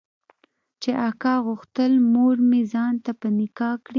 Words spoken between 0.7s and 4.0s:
چې اکا غوښتل مورمې ځان ته په نکاح کړي.